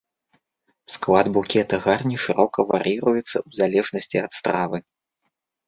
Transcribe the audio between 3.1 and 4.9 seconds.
ў залежнасці ад стравы.